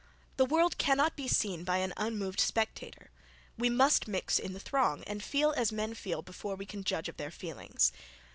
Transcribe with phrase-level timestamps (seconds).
[0.37, 3.11] The world cannot be seen by an unmoved spectator,
[3.55, 7.07] we must mix in the throng, and feel as men feel before we can judge
[7.07, 7.91] of their feelings.